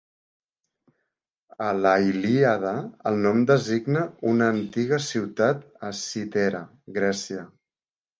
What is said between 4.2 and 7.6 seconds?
una antiga ciutat a Citera, Grècia.